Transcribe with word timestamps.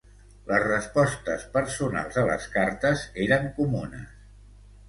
Les 0.51 0.63
respostes 0.67 1.43
personals 1.59 2.19
a 2.23 2.25
les 2.31 2.49
cartes 2.57 3.05
eren 3.27 3.47
comunes. 3.61 4.13